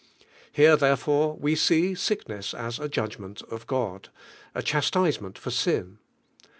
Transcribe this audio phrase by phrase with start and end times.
[0.51, 4.09] Here, therefore, we wee sickness as f a Judgment of God,
[4.55, 5.99] a chastisement for sin.